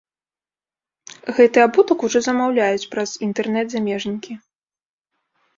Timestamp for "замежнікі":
3.75-4.33